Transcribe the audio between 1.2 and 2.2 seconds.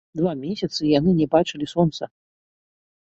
бачылі сонца.